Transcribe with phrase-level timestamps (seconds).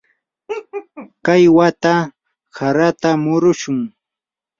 [1.25, 1.95] kay wata
[2.57, 3.79] harata murushun.